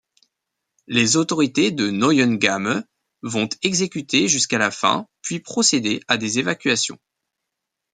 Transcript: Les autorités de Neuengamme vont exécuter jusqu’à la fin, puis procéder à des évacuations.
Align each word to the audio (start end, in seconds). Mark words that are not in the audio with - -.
Les 0.87 1.15
autorités 1.15 1.69
de 1.69 1.91
Neuengamme 1.91 2.83
vont 3.21 3.47
exécuter 3.61 4.27
jusqu’à 4.27 4.57
la 4.57 4.71
fin, 4.71 5.07
puis 5.21 5.39
procéder 5.39 5.99
à 6.07 6.17
des 6.17 6.39
évacuations. 6.39 6.97